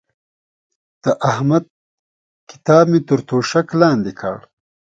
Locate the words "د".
1.03-1.05